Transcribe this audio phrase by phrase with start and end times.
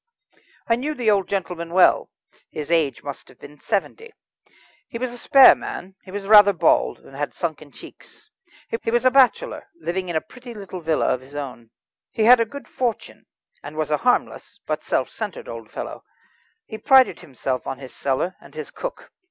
[0.67, 2.09] I knew the old gentleman well.
[2.49, 4.11] His age must have been seventy.
[4.87, 8.31] He was a spare man, he was rather bald, and had sunken cheeks.
[8.81, 11.69] He was a bachelor, living in a pretty little villa of his own.
[12.09, 13.27] He had a good fortune,
[13.61, 16.03] and was a harmless, but self centred, old fellow.
[16.65, 19.11] He prided himself on his cellar and his cook.